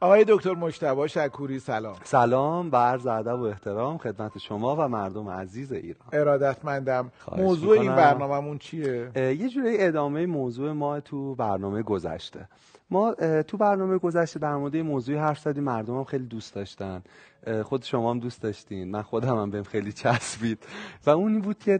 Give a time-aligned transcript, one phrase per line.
[0.00, 1.96] آقای دکتر مشتبه شکوری سلام.
[2.04, 6.08] سلام و عرض ادب و احترام خدمت شما و مردم عزیز ایران.
[6.12, 7.12] ارادتمندم.
[7.36, 12.48] موضوع این برنامهمون چیه؟ یه جوری ادامه موضوع ما تو برنامه گذشته.
[12.90, 17.02] ما تو برنامه گذشته در مورد موضوعی حرف زدیم مردم هم خیلی دوست داشتن.
[17.64, 18.90] خود شما هم دوست داشتین.
[18.90, 20.66] من خودم هم بهم خیلی چسبید.
[21.06, 21.78] و اون بود که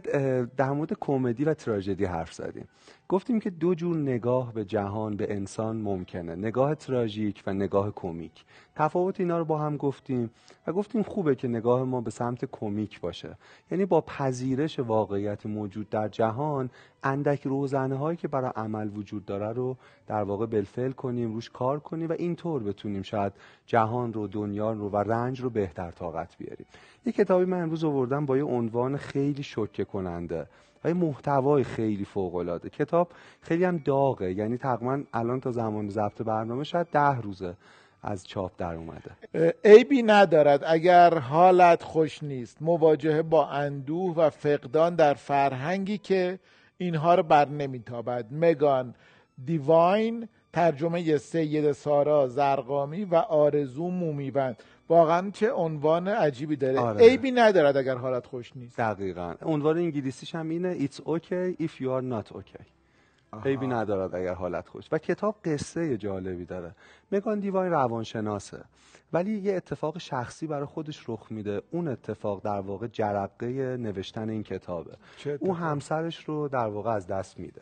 [0.57, 2.67] در مورد کمدی و تراژدی حرف زدیم.
[3.07, 6.35] گفتیم که دو جور نگاه به جهان به انسان ممکنه.
[6.35, 8.45] نگاه تراژیک و نگاه کمیک.
[8.77, 10.29] تفاوت اینا رو با هم گفتیم
[10.67, 13.37] و گفتیم خوبه که نگاه ما به سمت کمیک باشه.
[13.71, 16.69] یعنی با پذیرش واقعیت موجود در جهان
[17.03, 21.79] اندک روزنه هایی که برای عمل وجود داره رو در واقع بلفل کنیم روش کار
[21.79, 23.33] کنیم و اینطور بتونیم شاید
[23.65, 26.65] جهان رو دنیا رو و رنج رو بهتر طاقت بیاریم.
[27.05, 30.47] یه کتابی من امروز آوردم با یه عنوان خیلی شوکه کننده
[30.83, 36.21] و محتوای خیلی فوق العاده کتاب خیلی هم داغه یعنی تقریبا الان تا زمان ضبط
[36.21, 37.55] برنامه شاید ده روزه.
[38.03, 39.11] از چاپ در اومده.
[39.65, 42.57] عیبی ندارد اگر حالت خوش نیست.
[42.61, 46.39] مواجهه با اندوه و فقدان در فرهنگی که
[46.77, 48.25] اینها رو بر نمیتابد.
[48.31, 48.95] مگان
[49.45, 54.63] دیواین ترجمه سید سارا زرقامی و آرزو مومیبند.
[54.89, 56.79] واقعا چه عنوان عجیبی داره.
[56.79, 57.01] آره.
[57.01, 58.77] عیبی ندارد اگر حالت خوش نیست.
[58.77, 59.33] دقیقا.
[59.41, 62.76] عنوان انگلیسیش هم اینه It's okay if you are not okay.
[63.45, 64.85] عیبی ندارد اگر حالت خوش.
[64.91, 66.75] و کتاب قصه جالبی داره.
[67.11, 68.63] مگان دیوان روانشناسه.
[69.13, 71.61] ولی یه اتفاق شخصی برای خودش رخ میده.
[71.71, 74.97] اون اتفاق در واقع جرقه نوشتن این کتابه.
[75.39, 77.61] اون همسرش رو در واقع از دست میده.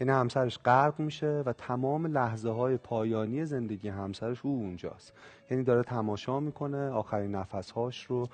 [0.00, 5.12] یعنی همسرش غرق میشه و تمام لحظه های پایانی زندگی همسرش او اونجاست.
[5.50, 8.28] یعنی داره تماشا می‌کنه آخرین نفسهاش رو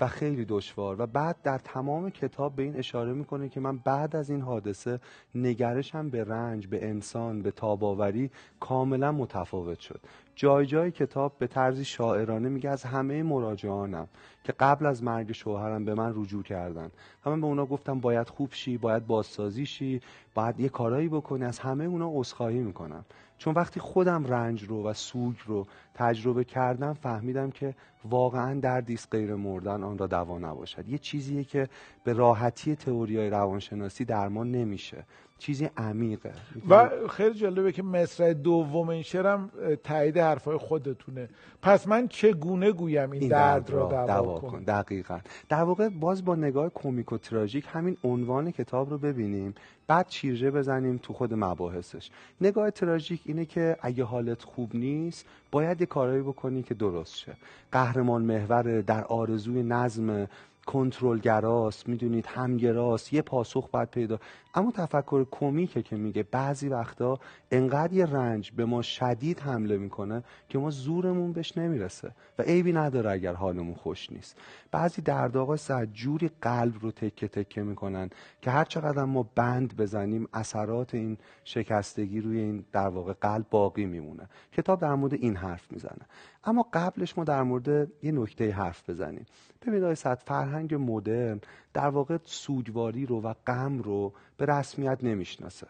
[0.00, 0.96] و خیلی دشوار.
[1.00, 5.00] و بعد در تمام کتاب به این اشاره می‌کنه که من بعد از این حادثه
[5.34, 8.30] نگرشم به رنج به انسان به تاباوری
[8.60, 10.00] کاملا متفاوت شد.
[10.34, 14.08] جای جای کتاب به طرزی شاعرانه میگه از همه مراجعانم
[14.44, 16.90] که قبل از مرگ شوهرم به من رجوع کردن.
[17.26, 20.00] و من به اونا گفتم باید خوب شی باید بازسازی شی
[20.34, 23.04] باید یه کارایی بکنی از همه اونا عذرخواهی می‌کنم.
[23.42, 29.34] چون وقتی خودم رنج رو و سوگ رو تجربه کردم فهمیدم که واقعا دردیست غیر
[29.34, 30.88] مردن آن را دوا نباشد.
[30.88, 31.68] یه چیزیه که
[32.04, 35.04] به راحتی تئوریای روانشناسی درمان نمیشه.
[35.38, 36.32] چیزی عمیقه.
[36.68, 39.50] و خیلی جالبه که مصرع دوم این شعرم
[39.84, 41.28] تایید حرفای خودتونه.
[41.62, 44.62] پس من چگونه گویم این, درد, را دوا, دوا کن.
[44.62, 45.18] دقیقا.
[45.48, 49.54] در واقع باز با نگاه کومیک و تراژیک همین عنوان کتاب رو ببینیم.
[49.86, 52.10] بعد چیرجه بزنیم تو خود مباحثش.
[52.40, 57.32] نگاه تراژیک اینه که اگه حالت خوب نیست باید یه کارایی بکنی که درست شه.
[57.72, 60.28] قهرمان محور در آرزوی نظم
[60.66, 64.18] کنترلگراست می‌دونید همگراست یه پاسخ باید پیدا.
[64.54, 67.18] اما تفکر کمیکه که میگه بعضی وقتا
[67.50, 72.72] انقدر یه رنج به ما شدید حمله می‌کنه که ما زورمون بهش نمی‌رسه و عیبی
[72.72, 74.36] نداره اگر حالمون خوش نیست.
[74.70, 78.10] بعضی دردآقا سد جوری قلب رو تکه تکه می‌کنن
[78.42, 83.86] که هر چقدر ما بند بزنیم اثرات این شکستگی روی این در واقع قلب باقی
[83.86, 84.28] میمونه.
[84.52, 86.06] کتاب در مورد این حرف می‌زنه.
[86.44, 87.68] اما قبلش ما در مورد
[88.02, 89.26] یه نکته حرف بزنیم.
[89.62, 91.40] ببینید آقای فرهنگ مدرن
[91.74, 95.66] در واقع سوگواری رو و غم رو به رسمیت نمی‌شناسه.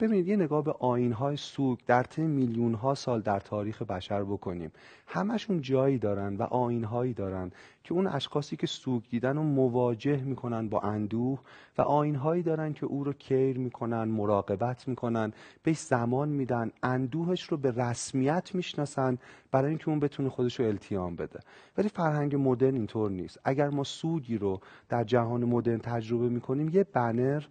[0.00, 0.72] ببینید یه نگاه به
[1.14, 4.72] های سوگ در طی میلیون ها سال در تاریخ بشر بکنیم.
[5.06, 6.46] همشون جایی دارن و
[6.86, 7.50] هایی دارن
[7.84, 11.40] که اون اشخاصی که سوگ دیدن رو مواجه می‌کنن با اندوه
[11.78, 17.56] و هایی دارن که او رو کیر می‌کنن مراقبت می‌کنن بهش زمان میدن اندوهش رو
[17.56, 19.18] به رسمیت می‌شناسن
[19.50, 21.40] برای اینکه اون بتونه خودش رو التیام بده.
[21.78, 23.40] ولی فرهنگ مدرن اینطور نیست.
[23.44, 27.44] اگر ما سوگی رو در جهان مدرن تجربه می‌کنیم یه بنر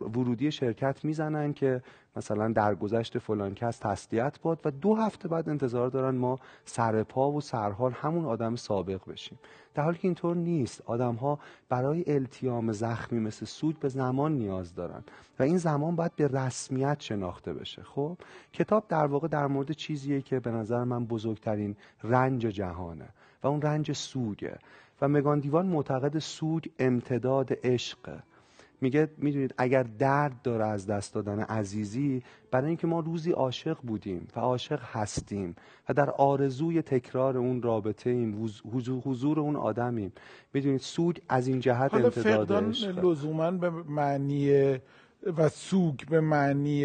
[0.00, 1.82] ورودی شرکت می‌زنن که
[2.16, 7.02] مثلا در گذشت فلان کس تسلیت باد و دو هفته بعد انتظار دارن ما سر
[7.02, 9.38] پا و سرحال همون آدم سابق بشیم.
[9.74, 10.82] در حالی که اینطور نیست.
[10.86, 15.02] آدم ها برای التیام زخمی مثل سود به زمان نیاز دارن
[15.38, 17.82] و این زمان باید به رسمیت شناخته بشه.
[17.82, 18.16] خب
[18.52, 23.08] کتاب در واقع در مورد چیزیه که به نظر من بزرگترین رنج جهانه
[23.42, 24.58] و اون رنج سوگه.
[25.02, 28.22] و مگان دیوان معتقد سوگ امتداد عشقه
[28.80, 34.28] میگه می‌دونید اگر درد داره از دست دادن عزیزی برای اینکه ما روزی عاشق بودیم
[34.36, 35.56] و عاشق هستیم
[35.88, 38.44] و در آرزوی تکرار اون رابطه ایم
[39.04, 40.12] حضور, اون آدمیم.
[40.54, 42.52] می‌دونید سوگ از این جهت امتداد
[43.04, 44.74] لزوما به معنی
[45.36, 46.84] و سوگ به معنی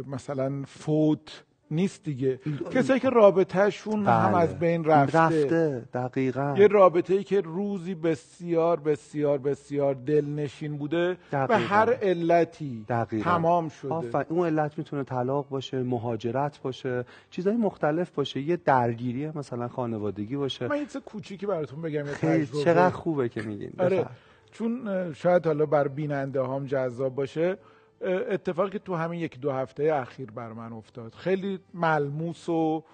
[0.00, 2.40] مثلا فوت نیست دیگه
[2.70, 4.36] کسایی که رابطهشون هم بله.
[4.42, 11.08] از بین رفته, رفته دقیقا یه رابطه ای که روزی بسیار بسیار بسیار دلنشین بوده
[11.08, 11.54] به دقیقاً.
[11.54, 13.30] هر علتی دقیقاً.
[13.30, 14.26] تمام شده آفرین.
[14.28, 20.68] اون علت می‌تونه طلاق باشه مهاجرت باشه چیزهای مختلف باشه یه درگیری مثلا خانوادگی باشه
[20.68, 24.06] من یه کوچیکی براتون بگم یه خیلی چقدر خوبه که میگین آره.
[24.52, 27.56] چون شاید حالا بر بیننده هم جذاب باشه
[28.02, 31.14] اتفاقی که تو همین یک دو هفته اخیر بر من افتاد.
[31.14, 32.84] خیلی ملموس و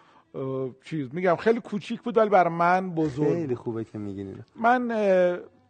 [0.85, 3.55] چیز میگم خیلی کوچیک بود ولی بر من بزرگ خیلی.
[3.55, 4.89] خوبه که میگین من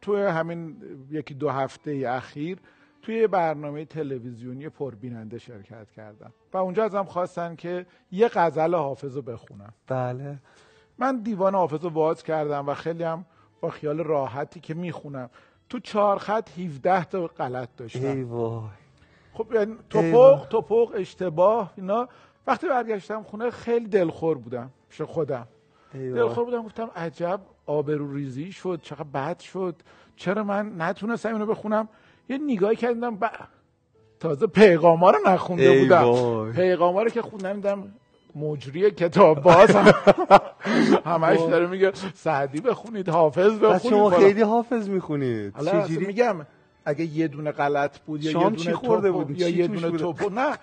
[0.00, 0.76] توی همین
[1.10, 2.58] یکی دو هفته اخیر
[3.02, 9.22] توی برنامه تلویزیونی پربیننده شرکت کردم و اونجا ازم خواستن که یه غزل حافظ رو
[9.22, 9.72] بخونم.
[9.86, 10.38] بله.
[10.98, 13.26] من دیوان حافظ رو باز کردم و خیلی هم
[13.60, 15.30] با خیال راحتی که می‌خونم.
[15.68, 18.06] تو چهار خط 17 تا غلط داشتم.
[18.06, 18.62] ای وای.
[19.36, 20.48] خب یعنی توپق.
[20.48, 22.08] توپق اشتباه اینا.
[22.46, 25.46] وقتی برگشتم خونه خیلی دلخور بودم پیش خودم.
[25.94, 26.20] ای وای.
[26.20, 29.74] دلخور بودم گفتم عجب آبرو ریزی شد چقدر بد شد.
[30.16, 31.88] چرا من نتونستم اینو بخونم؟
[32.28, 33.30] یه نگاهی کردم ب...
[34.20, 36.52] تازه پیغاما رو نخونده ای بودم.
[36.52, 37.92] پیغاما رو که خوندم دیدم
[38.36, 39.92] مجری کتاب باز هم.
[41.12, 44.10] همش داره میگه سعدی بخونید حافظ بخونید شما.
[44.10, 45.54] خیلی حافظ می‌خونید.
[45.58, 46.36] چجوری؟ میگم
[46.86, 50.30] اگه یه دونه غلط بود یا یه چی دونه خورده بودی؟ یا یه دونه؟ توپو
[50.30, 50.56] نه.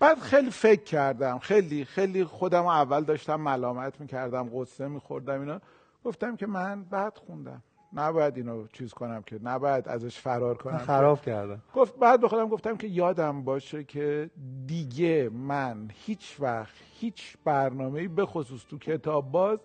[0.00, 1.38] بعد خیلی فکر کردم.
[1.38, 5.60] خیلی خیلی خودم اول داشتم ملامت می‌کردم قصه میخوردم اینا.
[6.04, 7.62] گفتم که من بد خوندم.
[7.94, 11.62] نباید اینو چیز کنم که نباید ازش فرار کنم خراب کردم.
[11.74, 14.30] گفت بعد به خودم گفتم که یادم باشه که
[14.66, 19.58] دیگه من هیچ وقت هیچ برنامه‌ای به خصوص تو کتاب باز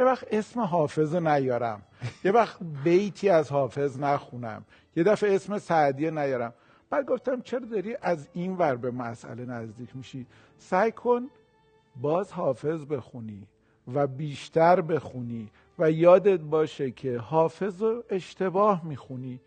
[0.00, 1.82] یه وقت اسم حافظ نیارم.
[2.24, 4.64] یه وقت بیتی از حافظ نخونم.
[4.96, 6.52] یه دفعه اسم سعدیه نیارم.
[6.90, 10.26] بعد گفتم چرا داری از این ور به مسئله نزدیک میشی؟
[10.58, 11.30] سعی کن
[11.96, 13.46] باز حافظ بخونی
[13.94, 19.40] و بیشتر بخونی و یادت باشه که حافظ رو اشتباه می‌خونی.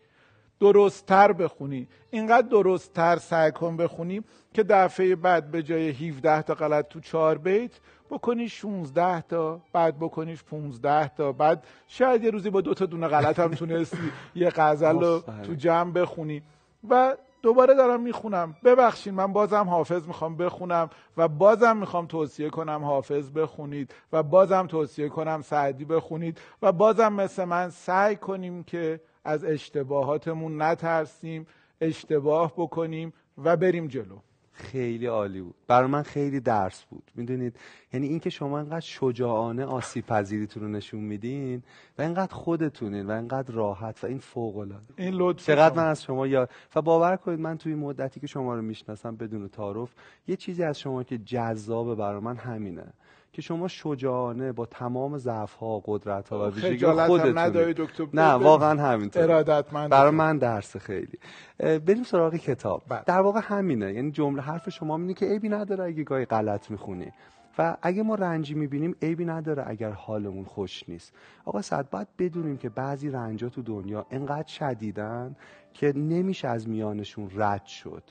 [0.64, 1.88] درستتر بخونی.
[2.12, 4.24] اینقدر درستتر سعی کن بخونی
[4.54, 7.72] که دفعه بعد به جای 17 تا غلط تو 4 بیت
[8.10, 13.08] بکنی 16 تا بعد بکنیش 15 تا بعد شاید یه روزی با دو تا دونه
[13.08, 15.24] غلط هم تونستی یه غزل رو.
[15.44, 16.42] تو جمع بخونی.
[16.90, 18.56] و دوباره دارم می‌خونم.
[18.64, 24.68] ببخشید من بازم حافظ می‌خوام بخونم و بازم می‌خوام توصیه کنم حافظ بخونید و بازم
[24.68, 31.48] توصیه کنم سعدی بخونید و بازم مثل من سعی کنیم که از اشتباهاتمون نترسیم
[31.82, 34.18] اشتباه بکنیم و بریم جلو.
[34.56, 35.56] خیلی عالی بود.
[35.68, 37.12] برای من خیلی درس بود.
[37.16, 37.56] می‌دونید؟
[37.94, 41.64] یعنی اینکه شما انقدر شجاعانه آسیب پذیریتون رو نشون میدین
[41.98, 45.76] و اینقدر خودتونین و اینقدر راحت و این فوق العاده این لطف چقدر.
[45.76, 49.48] من از شما یاد و باور کنید من توی مدتی که شما رو می‌شناسم بدون
[49.48, 49.94] تعارف
[50.28, 52.94] یه چیزی از شما که جذابه برای من همینه.
[53.34, 58.82] که شما شجاعانه با تمام ضعف ها قدرت ها و ویژگی خودتون دکتر نه واقعا
[58.82, 59.24] همینطور.
[59.24, 61.20] ارادتمند برای من درس خیلی.
[61.60, 62.82] بریم سراغ کتاب.
[62.90, 63.04] بله.
[63.06, 63.94] در واقع همینه.
[63.94, 67.12] یعنی جمله حرف شما اینه که عیبی نداره اگه گاهی غلط می‌خونی.
[67.58, 71.14] و اگه ما رنجی می‌بینیم عیبی نداره اگر حالمون خوش نیست.
[71.46, 75.36] آقا صد باید بدونیم که بعضی رنجا تو دنیا انقدر شدیدن
[75.74, 78.04] که نمیشه از میانشون رد شد.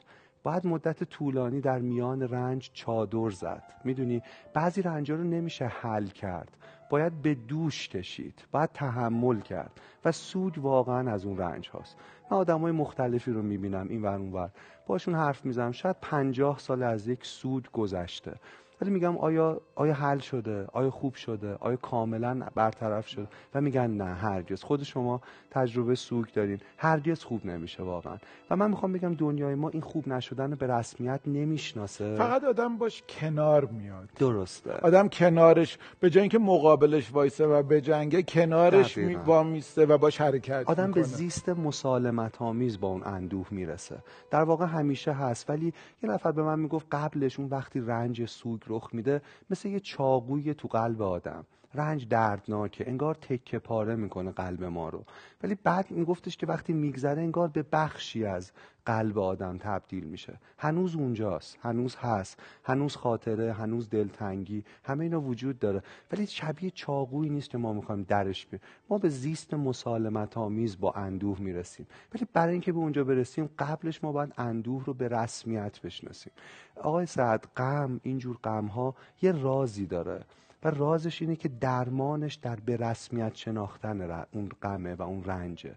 [0.42, 3.62] باید مدت طولانی در میان رنج چادر زد.
[3.84, 4.22] می‌دونی
[4.54, 6.56] بعضی رنجا رو نمیشه حل کرد.
[6.90, 11.96] باید به دوش کشید باید تحمل کرد و سود واقعا از اون رنج هاست.
[12.30, 14.50] من آدم های مختلفی رو می‌بینم این ور اون ور
[14.86, 15.72] باشون حرف می‌زنم.
[15.72, 18.34] شاید پنجاه سال از یک سود گذشته.
[18.82, 23.90] ولی میگم آیا آیا حل شده؟ آیا خوب شده؟ آیا کاملا برطرف شده؟ و میگن
[23.90, 24.62] نه هرگز.
[24.62, 26.58] خود شما تجربه سوگ دارین.
[26.76, 28.16] هرگز خوب نمیشه واقعا.
[28.50, 32.16] و من می‌خوام بگم دنیای ما این خوب نشدن رو به رسمیت نمی‌شناسه.
[32.16, 34.08] فقط آدم باش کنار میاد.
[34.16, 34.72] درسته.
[34.72, 39.14] آدم کنارش به جای اینکه مقابلش وایسه و به جنگه کنارش می.
[39.14, 41.02] وامیسته و باش حرکت آدم به می‌کنه.
[41.02, 43.96] زیست مسالمت آمیز با اون اندوه می‌رسه.
[44.30, 45.50] در واقع همیشه هست.
[45.50, 49.80] ولی یه نفر به من می‌گفت قبلش اون وقتی رنج سوگ رخ میده مثل یه
[49.80, 51.46] چاقوی تو قلب آدم.
[51.74, 55.04] رنج دردناکه انگار تکه پاره می‌کنه قلب ما رو.
[55.42, 58.52] ولی بعد میگفتش که وقتی میگذره انگار به بخشی از
[58.86, 60.38] قلب آدم تبدیل میشه.
[60.58, 65.82] هنوز اونجاست هنوز هست هنوز خاطره هنوز دلتنگی همه اینا وجود داره.
[66.12, 68.60] ولی شبیه چاقویی نیست که ما می‌خوایم درش بیم
[68.90, 71.86] ما به زیست مسالمت آمیز با اندوه می‌رسیم.
[72.14, 76.32] ولی برای اینکه به اونجا برسیم قبلش ما باید اندوه رو به رسمیت بشناسیم.
[76.76, 80.24] آقای سعد غم اینجور غم ها یه رازی داره.
[80.64, 85.74] و رازش اینه که درمانش در به رسمیت شناختن اون غمه و اون رنجه.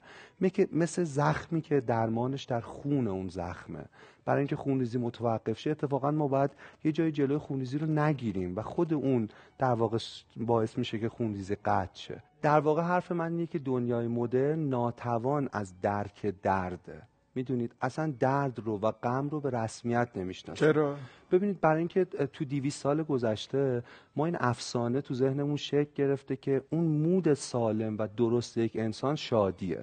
[0.74, 3.86] مثل زخمی که درمانش در خون اون زخمه.
[4.25, 6.51] برای اینکه خونریزی متوقف شه اتفاقا ما باید
[6.84, 9.98] یه جای جلوی خونریزی رو نگیریم و خود اون در واقع
[10.38, 12.24] باعث میشه که خونریزی قطع شه.
[12.42, 17.01] در واقع حرف من اینه که دنیای مدرن ناتوان از درک درده.
[17.36, 20.96] می‌دونید اصلا درد رو و غم رو به رسمیت نمی‌شناسه چرا؟
[21.32, 23.84] ببینید برای اینکه تو 200 سال گذشته
[24.15, 29.15] ما این افسانه تو ذهنمون شکل گرفته که اون مود سالم و درست یک انسان
[29.15, 29.82] شادیه.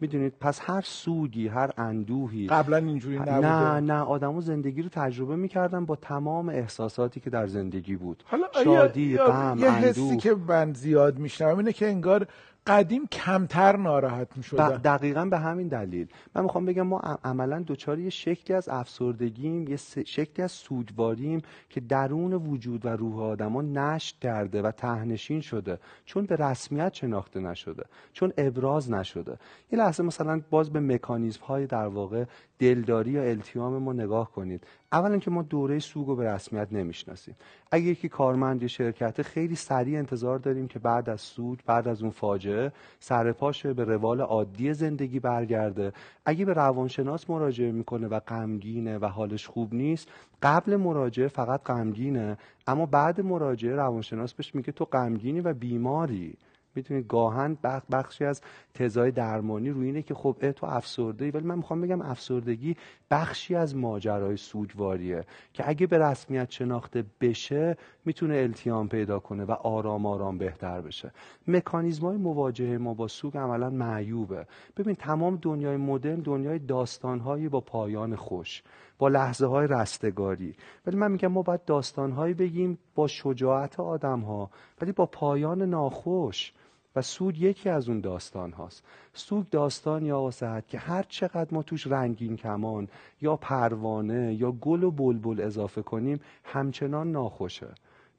[0.00, 3.38] می‌دونید پس هر سوگی هر اندوهی قبلا اینجوری نبوده.
[3.38, 8.24] نه نه آدمو زندگی رو تجربه می‌کردن با تمام احساساتی که در زندگی بود.
[8.26, 10.16] حالا شادی غم یه حسی اندوه.
[10.16, 12.26] که من زیاد میشنوم اینه که انگار
[12.66, 16.06] قدیم کمتر ناراحت ب- می‌شدن دقیقا به همین دلیل.
[16.34, 19.76] من می‌خوام بگم ما عملا دچار یه شکلی از افسردگیم یه
[20.06, 25.78] شکلی از سوگواریم که درون وجود و روح آدما نشت کرده و تهنشین شده.
[26.04, 27.84] چون به رسمیت شناخته نشده.
[28.12, 29.38] چون ابراز نشده.
[29.72, 32.24] یه لحظه مثلا باز به مکانیزم های در واقع
[32.62, 34.64] دلداری یا التیام ما نگاه کنید.
[34.92, 37.34] اولا که ما دوره سوگ رو به رسمیت نمی‌شناسیم.
[37.70, 42.02] اگه یکی کارمند یه شرکته خیلی سریع انتظار داریم که بعد از سوگ بعد از
[42.02, 45.92] اون فاجعه سر پاشه به روال عادی زندگی برگرده.
[46.24, 50.08] اگه به روانشناس مراجعه می‌کنه و غمگینه و حالش خوب نیست
[50.42, 56.34] قبل مراجعه فقط غمگینه اما بعد مراجعه روانشناس بهش میگه تو غمگینی و بیماری.
[56.74, 58.40] می‌تونید گاهن بخ- بخشی از
[58.74, 62.76] تزای درمانی روی اینه که خب تو افسرده ای ولی من می‌خوام بگم افسردگی
[63.10, 69.52] بخشی از ماجرای سوگواریه که اگه به رسمیت شناخته بشه می‌تونه التیام پیدا کنه و
[69.52, 71.12] آرام آرام بهتر بشه.
[71.48, 74.46] مکانیزم های مواجهه ما با سوگ عملا معیوبه.
[74.76, 78.62] ببین تمام دنیای مدرن دنیای داستانهایی با پایان خوش.
[79.02, 80.54] با لحظه های رستگاری.
[80.86, 86.52] ولی من میگم ما باید داستانهایی بگیم با شجاعت آدم ها ولی با پایان ناخوش.
[86.96, 91.62] و سود یکی از اون داستان هاست سوگ داستان یا صحت که هر چقدر ما
[91.62, 92.88] توش رنگین کمان
[93.20, 97.68] یا پروانه یا گل و بلبل اضافه کنیم همچنان ناخوشه.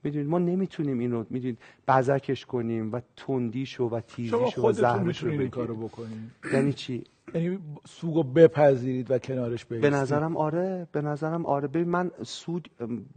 [0.03, 5.23] می‌دونید ما نمی‌تونیم این رو می‌دونید بزکش کنیم و تندیشو و شما تیزیشو و زهرش
[5.23, 6.31] رو بکنید.
[6.53, 11.67] یعنی چی؟ یعنی سوگو بپذیرید و کنارش به بیستید نظرم آره به نظرم آره.
[11.67, 12.69] ببین من سود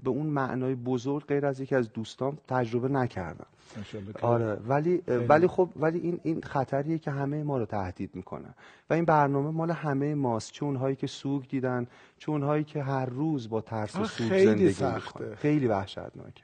[0.03, 3.47] به اون معنای بزرگ غیر از یکی از دوستان تجربه نکردم.
[4.23, 5.25] آره ولی خیلی.
[5.27, 8.55] ولی خب ولی این این خطریه که همه ما رو تهدید می‌کنه.
[8.91, 10.53] و این برنامه مال همه ماست.
[10.53, 11.87] چه اونهایی که سوگ دیدن
[12.19, 15.21] چه اونهایی که هر روز با ترس و سوگ زندگی سخته.
[15.21, 15.37] می‌کنن.
[15.37, 16.43] خیلی وحشتناکه.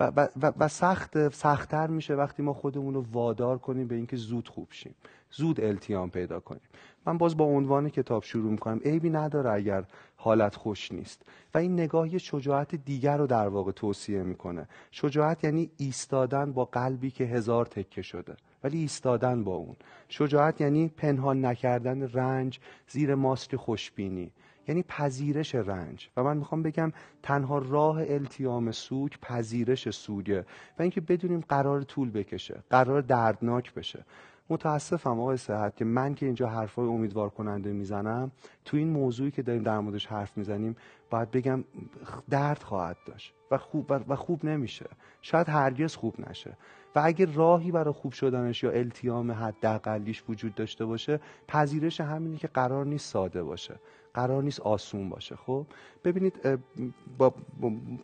[0.00, 4.16] و, و, و, و سخت سختتر میشه وقتی ما خودمون رو وادار کنیم به اینکه
[4.16, 4.94] زود خوب شیم.
[5.30, 6.60] زود التیام پیدا کنیم.
[7.06, 8.80] من باز با عنوان کتاب شروع می‌کنم.
[8.84, 9.84] عیبی نداره اگر
[10.16, 11.22] حالت خوش نیست.
[11.54, 14.68] و این نگاه یه شجاعت دیگر رو در واقع توصیه می‌کنه.
[14.90, 18.36] شجاعت یعنی ایستادن با قلبی که هزار تکه شده.
[18.64, 19.76] ولی ایستادن با اون.
[20.08, 24.30] شجاعت یعنی پنهان نکردن رنج زیر ماسک خوشبینی.
[24.68, 26.08] یعنی پذیرش رنج.
[26.16, 26.92] و من می‌خوام بگم
[27.22, 30.40] تنها راه التیام سوگ پذیرش سوگه.
[30.78, 32.62] و اینکه بدونیم قرار طول بکشه.
[32.70, 34.04] قرار دردناک بشه.
[34.50, 38.32] متاسفم آقای صحت که من که اینجا حرفای امیدوار کننده می‌زنم
[38.64, 40.76] تو این موضوعی که داریم در موردش حرف می‌زنیم
[41.10, 41.64] باید بگم
[42.30, 44.86] درد خواهد داشت و خوب و خوب نمیشه.
[45.22, 46.56] شاید هرگز خوب نشه.
[46.94, 52.48] و اگه راهی برای خوب شدنش یا التیام حداقلیش وجود داشته باشه پذیرش همینه که
[52.48, 53.74] قرار نیست ساده باشه.
[54.14, 55.36] قرار نیست آسون باشه.
[55.36, 55.66] خب؟
[56.04, 56.60] ببینید
[57.18, 57.34] با,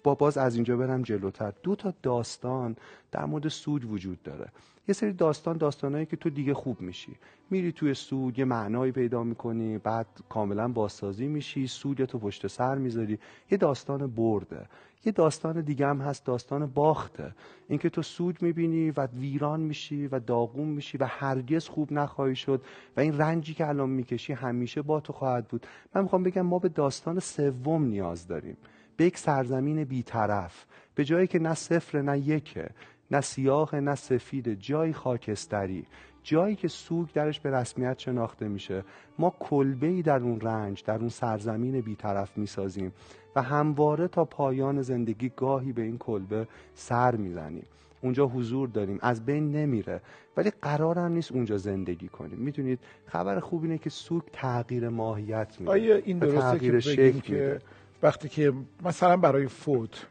[0.02, 1.52] با باز از اینجا برم جلوتر.
[1.62, 2.76] دو تا داستان
[3.12, 4.48] در مورد سود وجود داره.
[4.88, 7.12] یه سری داستان داستانایی که تو دیگه خوب میشی.
[7.50, 12.78] میری توی سود یه معنایی پیدا می‌کنی بعد کاملا بازسازی میشی سود تو پشت سر
[12.78, 13.18] می‌ذاری.
[13.50, 14.66] یه داستان برده.
[15.04, 17.34] یه داستان دیگه هم هست داستان باخته.
[17.68, 22.62] اینکه تو سود می‌بینی و ویران میشی و داغون میشی و هرگز خوب نخواهی شد
[22.96, 25.66] و این رنجی که الان می‌کشی همیشه با تو خواهد بود.
[25.94, 28.56] من می‌خوام بگم ما به داستان سوم نیاز داریم.
[28.96, 30.66] به یک سرزمین بیطرف.
[30.94, 32.70] به جایی که نه صفر نه یکه.
[33.10, 35.84] نه سیاه نه سفید جایی خاکستری.
[36.22, 38.84] جایی که سوگ درش به رسمیت شناخته میشه.
[39.18, 42.92] ما کلبه ای در اون رنج در اون سرزمین بیطرف می‌سازیم
[43.36, 47.66] و همواره تا پایان زندگی گاهی به این کلبه سر می‌زنیم.
[48.00, 48.98] اونجا حضور داریم.
[49.02, 50.00] از بین نمیره.
[50.36, 52.38] ولی قرار هم نیست اونجا زندگی کنیم.
[52.38, 57.20] می‌دونید خبر خوب اینه که سوگ تغییر ماهیت میده آیا این درسته که تغییر شکل
[57.20, 57.60] که.
[58.02, 58.52] وقتی که
[58.84, 60.06] مثلا برای فوت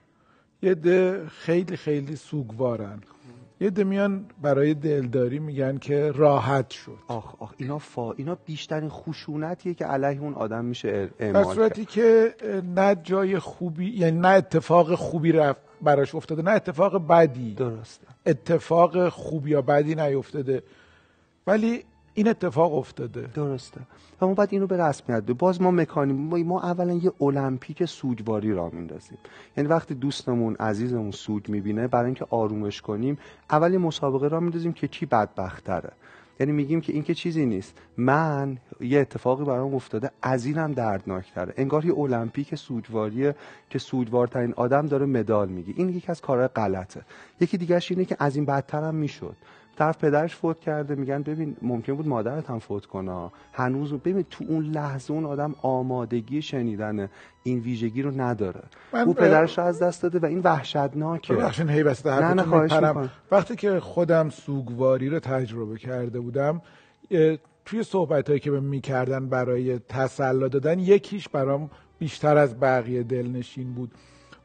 [0.62, 3.02] یه ده خیلی خیلی سوگوارن.
[3.62, 6.98] یه ده میان برای دلداری میگن که راحت شد.
[7.08, 11.56] آخ آخ اینا فا اینا بیشترین خشونتیه که علیه اون آدم میشه در اعمال کرد
[11.56, 12.36] صورتی که
[12.76, 17.54] نه جای خوبی یعنی نه اتفاق خوبی رفت براش افتاده نه اتفاق بدی.
[17.54, 18.08] درسته.
[18.26, 20.64] اتفاق خوب یا بدی نیفتاده.
[21.48, 21.84] ولی
[22.18, 23.30] این اتفاق افتاده.
[23.34, 23.82] درسته.
[24.22, 28.54] و ما باید اینو به رسمیت بده باز ما مکانیم ما اولا یه المپیک سوگواری
[28.54, 29.18] را میندازیم.
[29.58, 33.18] یعنی وقتی دوستمون عزیزمون سود می‌بینه برای اینکه آرومش کنیم
[33.50, 35.92] اولی مسابقه را میندازیم که کی بدبختره.
[36.40, 37.78] یعنی میگیم که این که چیزی نیست.
[37.98, 40.12] من یه اتفاقی برام افتاده.
[40.22, 41.54] از اینم دردناکتره.
[41.58, 43.36] انگار یه المپیک سوگواریه
[43.70, 47.02] که سوگوارترین آدم داره مدال میگی این یکی از کارهای غلطه.
[47.40, 49.36] یکی دیگهش اینه که از این بدتر هم می‌شد.
[49.78, 53.32] طرف پدرش فوت کرده میگن ببین ممکن بود مادرت هم فوت کنه.
[53.54, 57.10] هنوز ببین تو اون لحظه اون آدم آمادگی شنیدن
[57.44, 58.64] این ویژگی رو نداره.
[59.06, 61.34] او پدرش رو از دست داده و این وحشتناکه.
[61.34, 62.72] ببخشید هی بس نه نه خواهش
[63.32, 66.62] وقتی که خودم سوگواری رو تجربه کرده بودم
[67.66, 71.70] توی صحبت هایی که به می‌کردن برای تسلا دادن یکیش برام
[72.00, 73.92] بیشتر از بقیه دلنشین بود.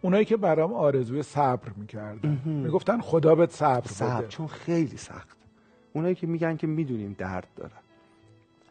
[0.02, 2.40] اونایی که برام آرزوی صبر می‌کردن.
[2.44, 4.28] می‌گفتن خدا بهت صبر, صبر بده.
[4.28, 5.36] چون خیلی سخت.
[5.92, 7.72] اونایی که میگن که می‌دونیم درد داره.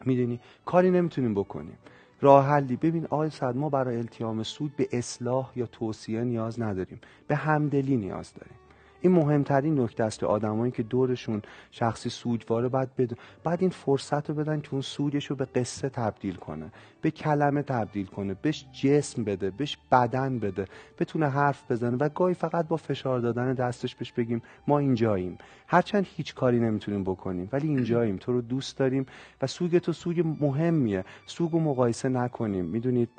[0.04, 1.78] می‌دونی؟ کاری نمی‌تونیم بکنیم.
[2.20, 2.76] راه حلی.
[2.76, 7.00] ببین آقای صد ما برای التیام سود به اصلاح یا توصیه نیاز نداریم.
[7.28, 8.56] به همدلی نیاز داریم.
[9.02, 14.30] این مهمترین نکته است که آدمایی که دورشون شخصی سوگواره باید بدون بعد این فرصت
[14.30, 18.66] رو بدن که اون سودش رو به قصه تبدیل کنه به کلمه تبدیل کنه بهش
[18.82, 20.64] جسم بده بهش بدن بده
[20.98, 25.38] بتونه حرف بزنه و گاهی فقط با فشار دادن دستش بهش بگیم ما اینجاییم.
[25.66, 28.16] هرچند هیچ کاری نمی‌تونیم بکنیم ولی اینجاییم.
[28.16, 29.06] تو رو دوست داریم
[29.42, 31.04] و سوگ تو سوگ مهمیه.
[31.26, 32.64] سوگ و مقایسه نکنیم.
[32.64, 33.10] می‌دونید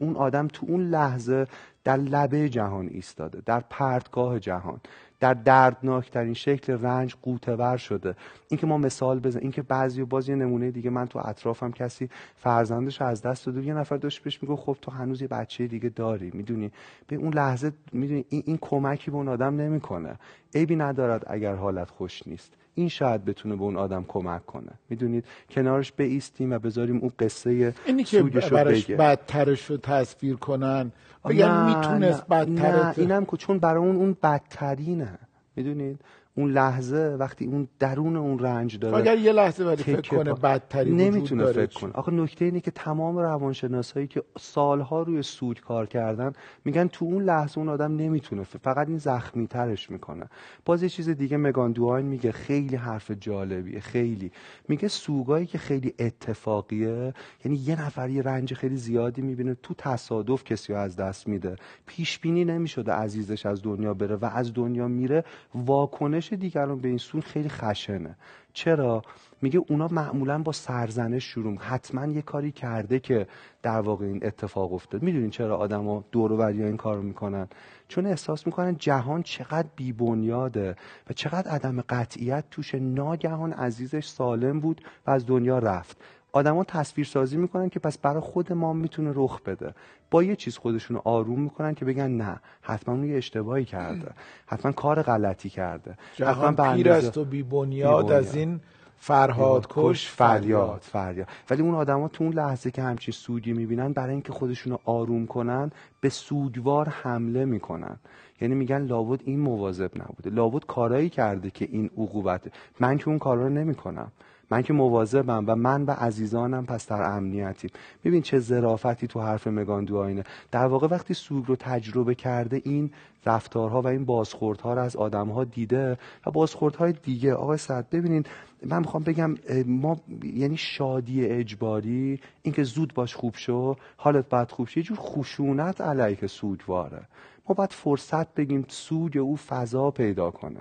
[0.00, 1.46] اون آدم تو اون لحظه
[1.84, 4.80] در لبه جهان ایستاده در پرتگاه جهان
[5.20, 8.14] در دردناکترین شکل رنج قوتور شده.
[8.48, 13.02] اینکه ما مثال بزنیم اینکه بعضی و یه نمونه دیگه من تو اطرافم کسی فرزندش
[13.02, 16.30] از دست داده یه نفر داشت بهش میگه خب تو هنوز یه بچه دیگه داری
[16.34, 16.72] می‌دونی؟
[17.06, 20.18] به اون لحظه می‌دونی این, این کمکی به اون آدم نمی‌کنه.
[20.54, 22.52] عیبی ندارد اگر حالت خوش نیست.
[22.74, 24.72] این شاید بتونه به اون آدم کمک کنه.
[24.88, 30.92] می‌دونید؟ کنارش بیستیم و بذاریم اون قصه اینی که براش بدترش رو تصویر کنن.
[31.24, 32.94] بگن می‌تونست بدتر نه.
[32.96, 35.18] اینم که چون برای اون اون بدترینه.
[35.56, 36.00] می‌دونید؟
[36.34, 40.90] اون لحظه وقتی اون درون اون رنج داره اگر یه لحظه ولی فکر کنه بدتری
[40.90, 41.92] نمی‌تونه فکر کنه.
[41.92, 46.32] آخه نکته اینه که تمام روانشناسایی که سالها روی سود کار کردن
[46.64, 50.24] میگن تو اون لحظه اون آدم نمی‌تونه فقط این زخمی ترش می‌کنه.
[50.64, 54.32] باز یه چیز دیگه مگان دوان میگه خیلی حرف جالبیه خیلی.
[54.68, 60.44] میگه سوگایی که خیلی اتفاقیه یعنی یه نفر یه رنج خیلی زیادی می‌بینه تو تصادف
[60.44, 61.56] کسی از دست میده.
[61.86, 66.88] پیش بینی نمی‌شده عزیزش از دنیا بره و از دنیا میره واکنش واکنش دیگران به
[66.88, 68.16] این سون خیلی خشنه.
[68.52, 69.02] چرا؟
[69.42, 73.26] میگه اونا معمولا با سرزنش شروع حتما یه کاری کرده که
[73.62, 75.02] در واقع این اتفاق افتاد.
[75.02, 77.48] می‌دونین چرا آدما دور و این کارو می‌کنن؟
[77.88, 80.76] چون احساس می‌کنن جهان چقدر بیبنیاده
[81.10, 82.74] و چقدر عدم قطعیت توش.
[82.74, 85.96] ناگهان عزیزش سالم بود و از دنیا رفت.
[86.32, 89.74] آدما تصویر سازی می‌کنن که پس برای خود ما می‌تونه رخ بده.
[90.10, 94.12] با یه چیز خودشون آروم می‌کنن که بگن نه حتما اون یه اشتباهی کرده.
[94.46, 95.98] حتما کار غلطی کرده.
[96.14, 98.60] جهان پیر است و بی بنیاد از این
[98.98, 100.80] فرهاد کش فریاد.
[100.80, 104.80] فریاد ولی اون آدما تو اون لحظه که همچین سودی می‌بینن برای اینکه خودشون رو
[104.84, 107.96] آروم کنن به سوگوار حمله می‌کنن.
[108.42, 110.30] یعنی میگن لابد این مواظب نبوده.
[110.30, 112.42] لابد کارایی کرده که این عقوبت.
[112.80, 114.12] من که اون کارا رو نمی‌کنم.
[114.50, 117.70] من که مواظبم و من و عزیزانم پس در امنیتیم.
[118.04, 122.90] ببین چه ظرافتی تو حرف مگان دوآینه در واقع وقتی سوگ رو تجربه کرده این
[123.26, 127.34] رفتارها و این بازخوردها رو از آدمها دیده و بازخوردهای دیگه.
[127.34, 128.26] آقای سعد ببینید
[128.66, 129.34] من می‌خوام بگم
[129.66, 134.98] ما یعنی شادی اجباری اینکه زود باش خوب شو حالت بعد خوب شه یه جور
[135.00, 137.02] خشونت علیه سوگواره.
[137.48, 140.60] ما باید فرصت بگیم سوگ او فضا پیدا کنه.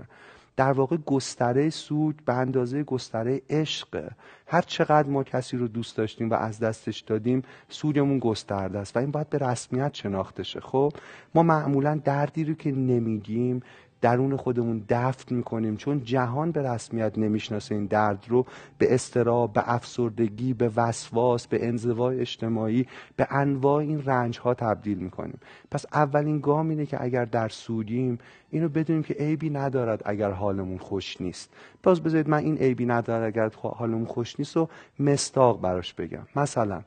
[0.55, 4.09] در واقع گستره سود به اندازه گستره عشق.
[4.47, 8.99] هر چقدر ما کسی رو دوست داشتیم و از دستش دادیم سودمون گسترده است و
[8.99, 10.59] این باید به رسمیت شناخته شه.
[10.59, 10.93] خب
[11.35, 13.63] ما معمولا دردی رو که نمیگیم
[14.01, 15.77] درون خودمون دفن می‌کنیم.
[15.77, 18.45] چون جهان به رسمیت نمی‌شناسه این درد رو.
[18.77, 24.97] به استراب به افسردگی به وسواس به انزوای اجتماعی به انواع این رنج ها تبدیل
[24.97, 25.39] می‌کنیم.
[25.71, 30.77] پس اولین گام اینه که اگر در سودیم اینو بدونیم که عیبی ندارد اگر حالمون
[30.77, 31.49] خوش نیست.
[31.83, 36.27] باز بذارید من این عیبی ندارد اگر حالمون خوش نیست و مستاق براش بگم.
[36.35, 36.81] مثلا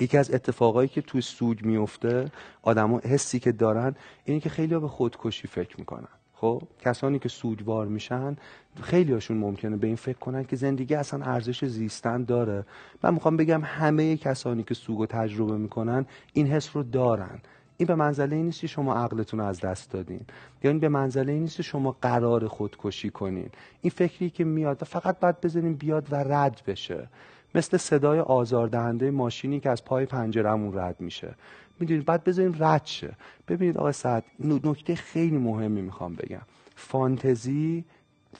[0.00, 2.30] یکی از اتفاقایی که توی سود میفته
[2.62, 6.08] آدما حسی که دارن اینه که خیلی به خودکشی فکر می‌کنن.
[6.40, 8.36] خب کسانی که سوگوار میشن
[8.80, 12.64] خیلی هاشون ممکنه به این فکر کنن که زندگی اصلا ارزش زیستن داره.
[13.02, 17.38] من می‌خوام بگم همه کسانی که سوگ و تجربه می‌کنن این حس رو دارن.
[17.76, 20.20] این به منزله این نیست که شما عقلتون از دست دادین.
[20.62, 23.48] یا این به منزله این نیست که شما قرار خودکشی کنین.
[23.82, 27.08] این فکری که میاد و فقط باید بذاریم بیاد و رد بشه.
[27.54, 31.34] مثل صدای آزاردهنده ماشینی که از پای پنجرمون رد میشه.
[31.80, 33.16] می‌دونید بعد بذاریم رد شه.
[33.48, 36.42] ببینید آقای سعد نکته خیلی مهمی می‌خوام بگم.
[36.76, 37.84] فانتزی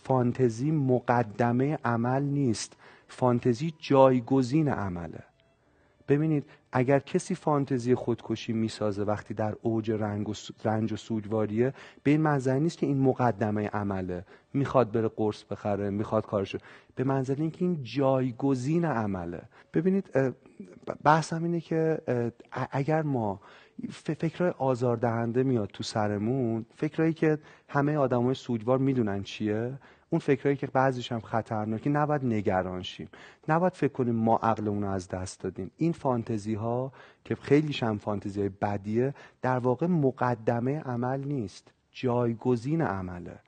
[0.04, 2.72] فانتزی مقدمه عمل نیست.
[3.08, 5.22] فانتزی جایگزین عمله.
[6.08, 10.32] ببینید اگر کسی فانتزی خودکشی می‌سازه وقتی در اوج رنگ و
[10.64, 14.24] رنج و سوگواریه به این منظر نیست که این مقدمه عمله.
[14.54, 16.58] می‌خواد بره قرص بخره می‌خواد کارشو.
[16.94, 19.42] به منظر اینکه این جایگزین عمله.
[19.74, 20.10] ببینید
[21.04, 22.00] بحثم اینه که
[22.70, 23.40] اگر ما
[23.90, 29.78] فکرهای آزاردهنده میاد تو سرمون فکرهایی که همه آدمای سوگوار می‌دونن چیه
[30.10, 33.08] اون فکرهایی که بعضیش هم خطرناکی نباید نگران شیم.
[33.48, 35.70] نباید فکر کنیم ما عقلمون رو از دست دادیم.
[35.76, 36.92] این فانتزی ها
[37.24, 41.72] که خیلیش هم فانتزی های بدیه در واقع مقدمه عمل نیست.
[41.92, 43.38] جایگزین عمله.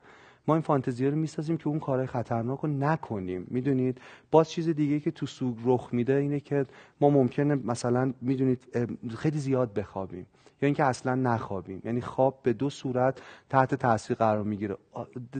[0.47, 3.47] ما این فانتزی رو می‌سازیم که اون کارهای خطرناک رو نکنیم.
[3.49, 6.65] می‌دونید؟ باز چیز دیگه که تو سوگ رخ میده اینه که
[7.01, 8.61] ما ممکنه مثلا می‌دونید
[9.17, 10.25] خیلی زیاد بخوابیم.
[10.61, 11.81] یا اینکه اصلا نخوابیم.
[11.85, 14.77] یعنی خواب به دو صورت تحت تاثیر قرار می‌گیره.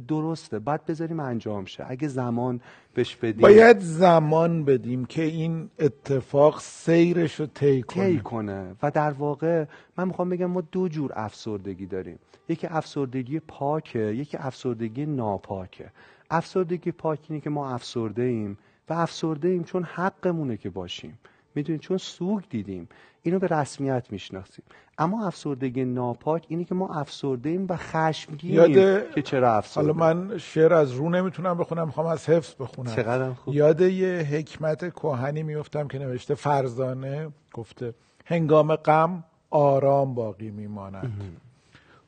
[0.08, 0.60] درسته.
[0.60, 1.86] بعد بذاریم انجام شه.
[1.88, 2.62] اگه زمان
[2.94, 8.20] بهش بدیم باید زمان بدیم که این اتفاق سیرش رو طی کنه.
[8.20, 8.76] کنه.
[8.84, 9.66] و در واقع
[9.98, 12.20] من می‌خوام بگم ما دو جور افسردگی داریم.
[12.50, 15.92] یکی افسردگی پاکه یکی افسردگی ناپاکه.
[16.32, 18.58] افسردگی پاک اینه که ما افسرده ایم
[18.90, 21.20] و افسرده ایم چون حقمونه که باشیم.
[21.56, 22.88] می‌دونید چون سوگ دیدیم.
[23.24, 24.66] اینو به رسمیت می‌شناسیم.
[24.98, 29.12] اما افسردگی ناپاک اینه که ما افسرده ایم و خشمگینیم یاد...
[29.12, 32.96] که چرا افسرده حالا من شعر از رو نمی‌تونم بخونم می‌خوام از حفظ بخونم.
[32.96, 33.54] چقدر خوب.
[33.54, 37.94] یاد یه حکمت کوهنی میفتم که نوشته فرزانه گفته
[38.26, 41.12] هنگام غم آرام باقی میماند.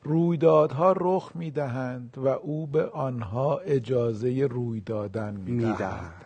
[0.02, 6.24] رویدادها رخ می‌دهند و او به آنها اجازه روی دادن می‌دهد.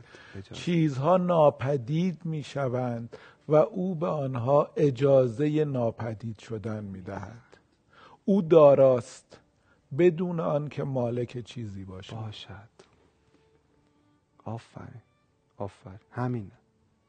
[0.53, 3.17] چیزها ناپدید می‌شوند.
[3.49, 7.59] و او به آنها اجازه ناپدید شدن می‌دهد.
[8.25, 9.41] او داراست
[9.99, 12.17] بدون آنکه مالک چیزی باشد.
[12.17, 12.69] باشد.
[14.45, 15.03] آفرین
[15.57, 15.99] آفرین.
[16.11, 16.51] همینه.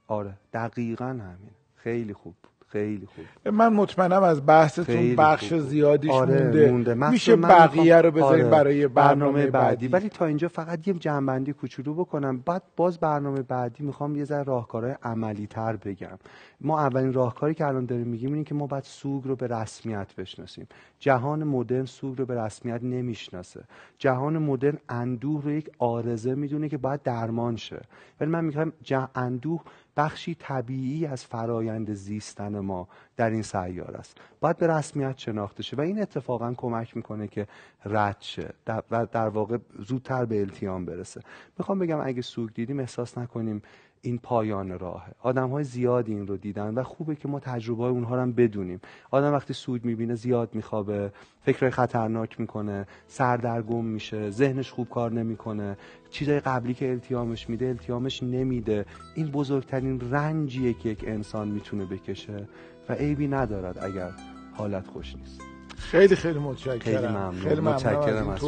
[0.07, 2.35] آره دقیقا همین خیلی خوب
[2.71, 5.61] خیلی خوب من مطمئنم از بحثتون بخش خوب.
[5.61, 7.09] زیادیش آره مونده, مونده.
[7.09, 8.51] میشه بقیه رو بذاریم آره.
[8.51, 9.87] برای برنامه, برنامه بعدی.
[9.87, 14.43] ولی تا اینجا فقط یه جنبندی کوچولو بکنم بعد باز برنامه بعدی می‌خوام یه ذره
[14.43, 16.17] راهکارهای عملی تر بگم
[16.61, 20.15] ما اولین راهکاری که الان داریم میگیم اینه که ما باید سوگ رو به رسمیت
[20.17, 20.67] بشناسیم
[20.99, 23.63] جهان مدرن سوگ رو به رسمیت نمی‌شناسه
[23.97, 27.81] جهان مدرن اندوه رو یک آرزه می‌دونه که باید درمان شه
[28.19, 28.71] ولی من میگم
[29.15, 29.61] اندوه
[29.99, 34.17] بخشی طبیعی از فرایند زیستن ما در این سیار است.
[34.39, 37.47] باید به رسمیت شناخته شه و این اتفاقا کمک می‌کنه که
[37.85, 38.53] رد شه
[38.91, 41.21] و در واقع زودتر به التیام برسه.
[41.57, 43.61] می‌خوام بگم اگه سوگ دیدیم احساس نکنیم
[44.01, 47.91] این پایان راهه آدم های زیادی این رو دیدن و خوبه که ما تجربه های
[47.91, 48.81] اونها رو هم بدونیم.
[49.11, 55.77] آدم وقتی سود می‌بینه زیاد میخوابه فکر خطرناک می‌کنه سردرگم میشه ذهنش خوب کار نمی‌کنه.
[56.09, 58.85] چیزای قبلی که التیامش میده التیامش نمیده.
[59.15, 62.47] این بزرگترین رنجیه که یک انسان می‌تونه بکشه
[62.89, 64.11] و عیبی ندارد اگر
[64.53, 65.41] حالت خوش نیست.
[65.77, 66.79] خیلی خیلی متشکرم.
[66.79, 67.31] خیلی ممنون.
[67.31, 68.43] خیلی متشکرم از,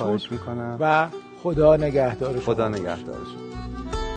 [0.00, 0.76] از می‌کنم.
[0.80, 1.08] و
[1.42, 3.26] خدا نگهدار خدا نگهدار